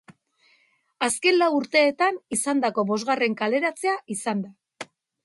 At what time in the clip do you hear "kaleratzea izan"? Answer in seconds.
3.43-4.43